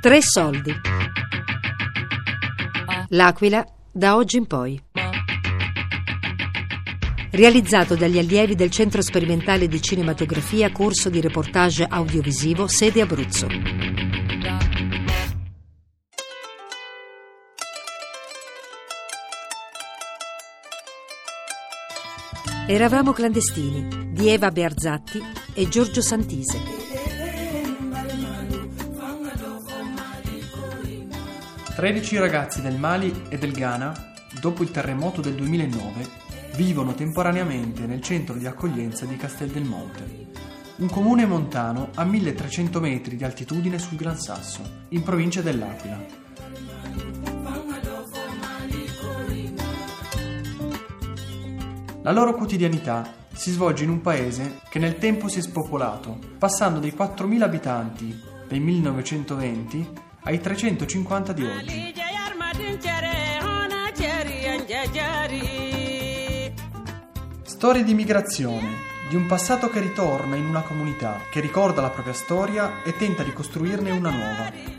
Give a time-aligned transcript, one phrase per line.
[0.00, 0.74] Tre soldi.
[3.08, 3.62] L'Aquila
[3.92, 4.82] da oggi in poi.
[7.32, 13.46] Realizzato dagli allievi del Centro Sperimentale di Cinematografia, corso di reportage audiovisivo, sede Abruzzo.
[22.66, 25.20] Eravamo clandestini di Eva Bearzatti
[25.52, 26.79] e Giorgio Santise.
[31.80, 36.06] 13 ragazzi del Mali e del Ghana, dopo il terremoto del 2009,
[36.56, 40.26] vivono temporaneamente nel centro di accoglienza di Castel del Monte,
[40.76, 46.04] un comune montano a 1300 metri di altitudine sul Gran Sasso, in provincia dell'Aquila.
[52.02, 56.78] La loro quotidianità si svolge in un paese che nel tempo si è spopolato, passando
[56.78, 61.94] dai 4.000 abitanti del 1920 ai 350 di oggi.
[67.42, 68.68] Storie di migrazione,
[69.08, 73.22] di un passato che ritorna in una comunità, che ricorda la propria storia e tenta
[73.22, 74.78] di costruirne una nuova.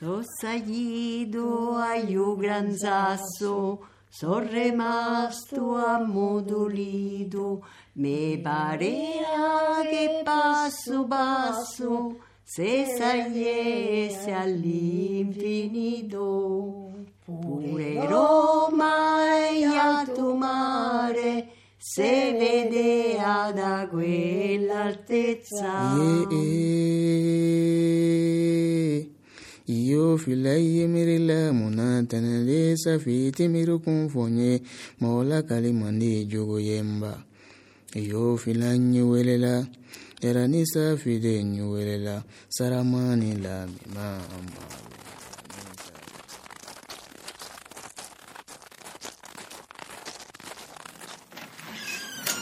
[0.00, 7.64] So sagido ayu gran sasso Sono rimasto ammodolito,
[7.94, 16.90] mi parea che passo passo se saliesse all'infinito.
[17.24, 25.94] Pure Roma e alto mare se vedea da quell'altezza.
[26.30, 27.77] Yeah.
[34.28, 34.62] N ye
[35.00, 37.12] mɔgɔla kali mandi jogo ye n ba
[37.94, 39.66] iyo fila ɲɛ welela
[40.22, 44.86] yɛrɛ ni safi de ɲɛ welela sarama ni lamima ma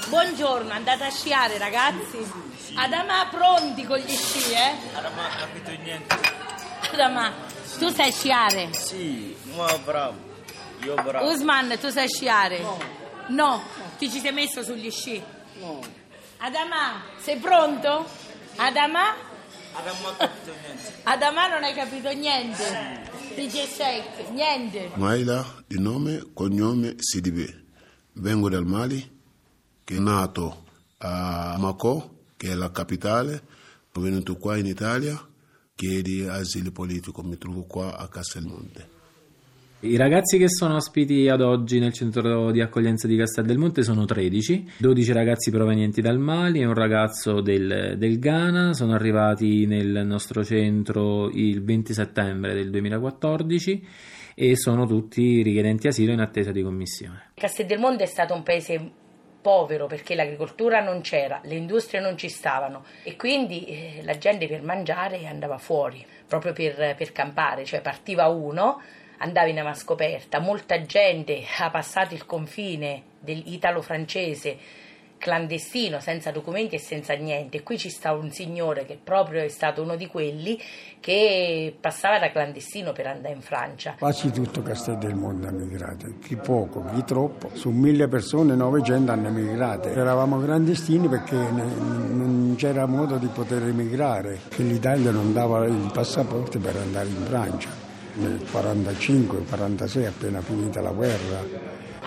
[0.09, 2.23] Buongiorno, andate a sciare ragazzi?
[2.77, 4.79] Adama pronti con gli sci, eh?
[4.95, 6.46] Adama ha capito niente.
[6.87, 7.33] Scusa, ma
[7.79, 8.73] tu sai sciare?
[8.73, 10.17] Sì, ma bravo.
[10.85, 11.29] Io bravo.
[11.31, 12.61] Usman, tu sai sciare?
[12.61, 12.79] No.
[13.29, 13.63] No,
[13.99, 15.21] ti ci sei messo sugli sci?
[15.59, 15.81] No.
[16.39, 18.07] Adama, sei pronto?
[18.57, 19.15] Adama?
[19.73, 20.93] Adama ha capito niente.
[21.03, 23.11] Adama non hai capito niente?
[23.35, 24.91] DJ Shake, niente.
[24.95, 27.65] Maila, di nome, cognome Sidibe.
[28.13, 29.21] Vengo dal Mali,
[29.83, 30.65] che è nato
[30.99, 33.43] a Mako, che è la capitale,
[33.91, 35.21] poi venuto qua in Italia
[35.77, 38.95] chiedi asilo politico, mi trovo qua a Castelmonte.
[39.81, 43.83] I ragazzi che sono ospiti ad oggi nel centro di accoglienza di Castel del Monte
[43.83, 49.67] sono 13, 12 ragazzi provenienti dal Mali e un ragazzo del, del, Ghana, sono arrivati
[49.67, 53.87] nel nostro centro il 20 settembre del 2014
[54.35, 57.33] e sono tutti richiedenti asilo in attesa di commissione.
[57.35, 58.93] Castel del Monte è stato un paese
[59.47, 62.85] povero perché l'agricoltura non c'era, le industrie non ci stavano.
[63.05, 68.27] E quindi eh, la gente per mangiare andava fuori, proprio per, per campare, cioè partiva
[68.27, 68.83] uno,
[69.19, 74.59] andava in ama scoperta, molta gente ha passato il confine dell'italo-francese
[75.19, 77.63] clandestino, senza documenti e senza niente.
[77.63, 80.61] Qui ci sta un signore che proprio è stato uno di quelli
[81.01, 83.97] che passava da clandestino per andare in Francia.
[83.99, 87.51] Quasi tutto Castel del Mondo emigrato, chi poco, chi troppo.
[87.55, 89.89] Su mille persone, 900 hanno emigrato.
[89.89, 96.59] Eravamo clandestini perché non c'era modo di poter emigrare, che l'Italia non dava il passaporto
[96.59, 97.85] per andare in Francia.
[98.15, 101.45] Nel 45-46, appena finita la guerra,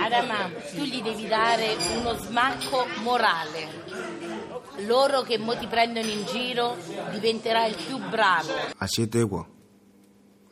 [0.10, 3.68] Adama, tu gli devi dare uno smacco morale.
[4.88, 6.76] Loro che mo ti prendono in giro
[7.12, 8.50] diventerai il più bravo.
[8.78, 9.48] Acete qua.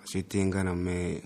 [0.03, 1.21] Acete in Ghana me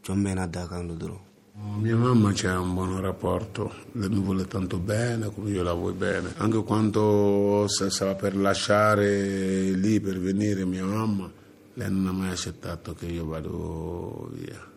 [0.00, 1.30] Giombena da Canudro.
[1.78, 5.94] Mia mamma c'è un buon rapporto, lei mi vuole tanto bene come io la vuoi
[5.94, 6.34] bene.
[6.36, 11.30] Anche quando stava per lasciare lì per venire mia mamma,
[11.74, 14.70] lei non ha mai accettato che io vado via.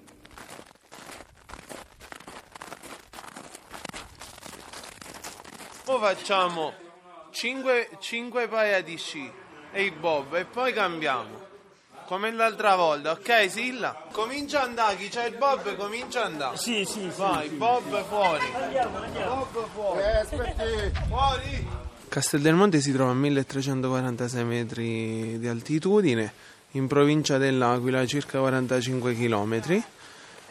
[5.88, 6.74] Ora facciamo
[7.30, 9.32] 5, 5 paia di sci
[9.72, 11.44] e il bob e poi cambiamo.
[12.08, 14.08] Come l'altra volta, ok Silla?
[14.12, 16.58] Comincia a andare, chi c'è il bob comincia a andare.
[16.58, 17.12] Sì, sì, sì.
[17.18, 17.56] Vai, sì.
[17.56, 18.46] bob fuori.
[18.54, 19.48] Andiamo, andiamo.
[19.52, 20.00] Bob fuori.
[20.00, 21.00] Eh, aspetti.
[21.08, 21.68] Fuori.
[22.10, 26.34] Castel del Monte si trova a 1346 metri di altitudine,
[26.72, 29.84] in provincia dell'Aquila, circa 45 km.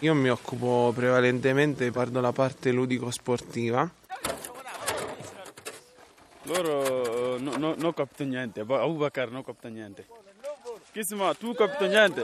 [0.01, 3.91] Io mi occupo prevalentemente, guardo la parte ludico-sportiva.
[6.45, 10.07] Loro non no, no capito niente, Abubakar non capito niente.
[10.93, 12.21] Kisma, tu capito niente?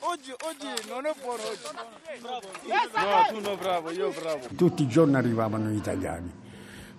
[0.00, 2.22] Oggi, oggi non è buono oggi.
[2.22, 4.46] No, tu no bravo, io bravo.
[4.56, 6.44] Tutti i giorni arrivavano gli italiani.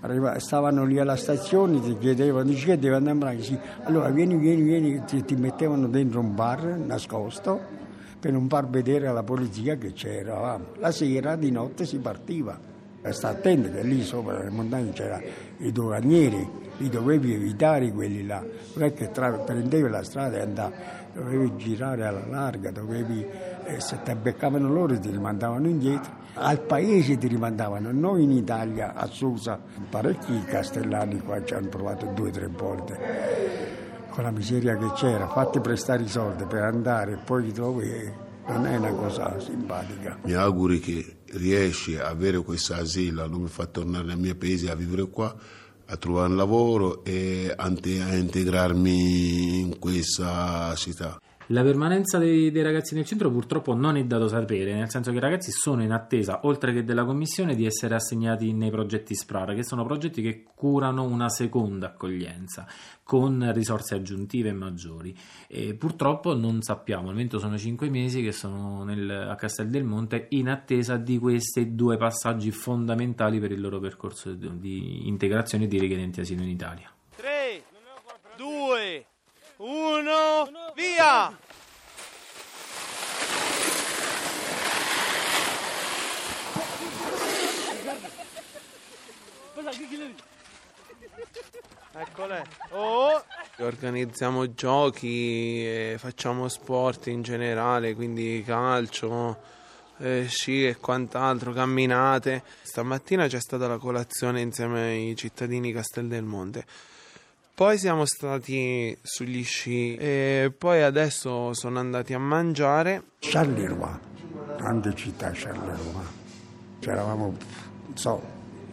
[0.01, 3.41] Arriva- stavano lì alla stazione, ti chiedevano, devi andare a?
[3.41, 3.57] Sì.
[3.83, 7.59] Allora vieni, vieni, vieni, ti, ti mettevano dentro un bar nascosto
[8.19, 10.73] per non far vedere alla polizia che c'eravamo.
[10.77, 12.59] La sera, di notte si partiva.
[13.09, 15.23] Sta attento che lì sopra le montagne c'erano
[15.59, 20.41] i doganieri, li dovevi evitare quelli là, non è che tra- prendevi la strada e
[20.41, 20.73] andavi,
[21.13, 23.25] dovevi girare alla larga, dovevi,
[23.65, 28.93] eh, se ti beccavano loro ti rimandavano indietro, al paese ti rimandavano, noi in Italia
[28.93, 29.59] a Susa,
[29.89, 35.27] parecchi castellani qua ci hanno provato due o tre volte, con la miseria che c'era,
[35.27, 38.13] fatti prestare i soldi per andare e poi ti trovi, eh,
[38.47, 40.17] non è una cosa simpatica.
[40.23, 44.69] Mi auguri che riesci a avere questo asilo, non mi fa tornare nel mio paese
[44.69, 45.35] a vivere qua,
[45.85, 51.19] a trovare un lavoro e a integrarmi in questa città.
[51.51, 55.17] La permanenza dei, dei ragazzi nel centro purtroppo non è dato sapere, nel senso che
[55.17, 59.55] i ragazzi sono in attesa, oltre che della commissione, di essere assegnati nei progetti SPRAR,
[59.55, 62.67] che sono progetti che curano una seconda accoglienza
[63.01, 65.15] con risorse aggiuntive maggiori.
[65.47, 69.85] E purtroppo non sappiamo, al momento sono cinque mesi che sono nel, a Castel del
[69.85, 75.79] Monte in attesa di questi due passaggi fondamentali per il loro percorso di integrazione di
[75.79, 76.91] richiedenti asilo in Italia.
[80.77, 81.35] Via!
[91.93, 92.45] Eccole.
[92.69, 93.23] Oh.
[93.57, 99.35] Organizziamo giochi, facciamo sport in generale, quindi calcio,
[99.97, 102.43] eh, sci e quant'altro, camminate.
[102.61, 106.65] Stamattina c'è stata la colazione insieme ai cittadini Castel del Monte.
[107.57, 113.01] Poi siamo stati sugli sci e poi adesso sono andati a mangiare.
[113.17, 113.97] Charleroi,
[114.57, 116.05] grande città Charleroi.
[116.77, 117.35] C'eravamo,
[117.85, 118.21] non so,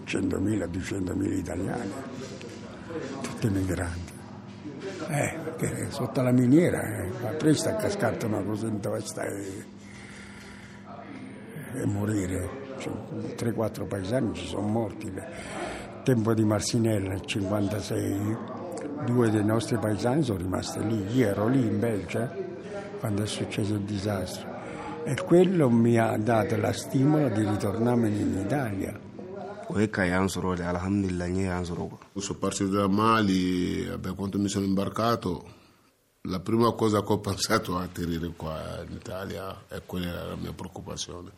[0.04, 1.92] 100.000, 200.000 italiani,
[3.22, 4.12] tutti migranti.
[5.08, 9.64] Eh, perché sotto la miniera, eh, presto a cascato una cosa in testa e,
[11.72, 12.76] e morire.
[12.76, 12.92] Cioè,
[13.34, 15.10] 3-4 paesani ci sono morti.
[16.02, 18.53] Tempo di Marsinella, nel 56,
[19.04, 21.16] due dei nostri paesani sono rimasti lì.
[21.16, 22.30] Io ero lì in Belgio
[23.00, 24.52] quando è successo il disastro
[25.04, 28.98] e quello mi ha dato la stimola di ritornare in Italia.
[32.14, 35.44] Sono partito da Mali, quando mi sono imbarcato,
[36.22, 40.36] la prima cosa che ho pensato a atterrare qua in Italia e quella era la
[40.36, 41.30] mia preoccupazione.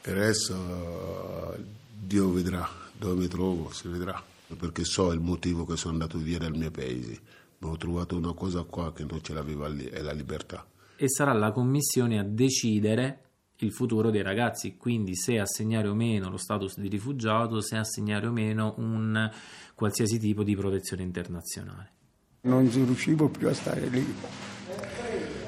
[0.00, 1.56] Per adesso
[1.92, 4.22] Dio vedrà dove mi trovo, si vedrà,
[4.58, 7.20] perché so il motivo che sono andato via dal mio paese,
[7.58, 10.66] ma ho trovato una cosa qua che non ce l'aveva lì, è la libertà.
[10.96, 13.20] e sarà la commissione a decidere
[13.58, 18.26] il futuro dei ragazzi, quindi se assegnare o meno lo status di rifugiato, se assegnare
[18.26, 19.30] o meno un
[19.74, 21.92] qualsiasi tipo di protezione internazionale.
[22.42, 24.14] Non riuscivo più a stare lì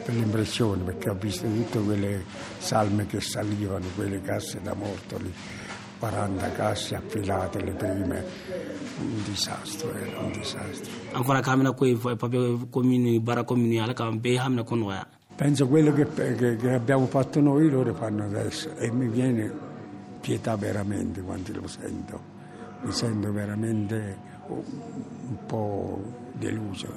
[0.05, 2.25] per l'impressione, perché ho visto tutte quelle
[2.59, 5.33] salme che salivano, quelle casse da morto lì,
[5.99, 8.25] 40 casse affilate le prime,
[9.01, 10.91] un disastro, era un disastro.
[11.15, 14.21] an fana k'an bɛna ko ye papiye ko minnu baara ko minnu ye ala k'an
[14.21, 18.75] bɛɛ hamina ko nɔgɔya Penso quello che, che- che abbiamo fatto noi, loro fanno adesso
[18.79, 19.51] e mi viene
[20.21, 22.21] pietà veramente quando lo sento,
[22.83, 24.17] mi sento veramente
[24.49, 26.89] un po' deluso.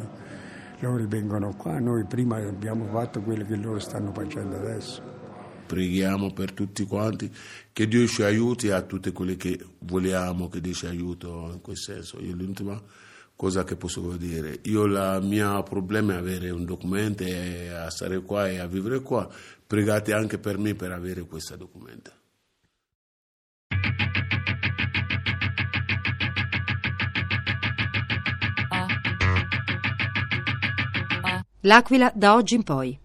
[0.79, 5.01] Loro vengono qua, noi prima abbiamo fatto quello che loro stanno facendo adesso.
[5.69, 7.31] Preghiamo per tutti quanti
[7.71, 11.77] che Dio ci aiuti a tutte quelle che vogliamo che Dio ci aiuti in quel
[11.77, 12.19] senso.
[12.19, 12.81] Io l'ultima
[13.35, 18.19] cosa che posso dire, io il mio problema è avere un documento e a stare
[18.23, 19.29] qua e a vivere qua.
[19.67, 22.13] Pregate anche per me per avere questo documento.
[31.61, 32.99] L'Aquila da oggi in poi.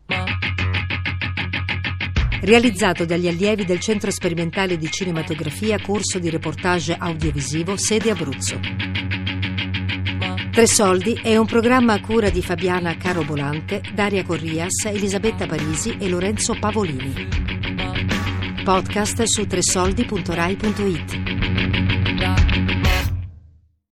[2.44, 8.60] Realizzato dagli allievi del Centro Sperimentale di Cinematografia, corso di reportage audiovisivo, sede Abruzzo.
[10.52, 16.06] Tre Soldi è un programma a cura di Fabiana Carobolante, Daria Corrias, Elisabetta Parisi e
[16.06, 17.28] Lorenzo Pavolini.
[18.62, 21.23] Podcast su tresoldi.rai.it.